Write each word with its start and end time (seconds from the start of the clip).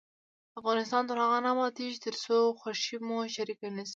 افغانستان 0.59 1.03
تر 1.09 1.17
هغو 1.23 1.37
نه 1.45 1.49
ابادیږي، 1.55 1.97
ترڅو 2.05 2.35
خوښي 2.59 2.97
مو 3.07 3.17
شریکه 3.35 3.67
نشي. 3.75 3.89